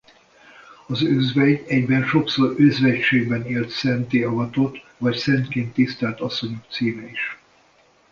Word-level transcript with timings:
Az 0.87 1.01
özvegy 1.03 1.63
egyben 1.67 2.05
sokszor 2.07 2.53
özvegységben 2.57 3.45
élt 3.45 3.69
szentté 3.69 4.23
avatott 4.23 4.75
vagy 4.97 5.15
szentként 5.15 5.73
tisztelt 5.73 6.19
asszonyok 6.19 6.65
címe 6.69 7.09
is. 7.09 7.37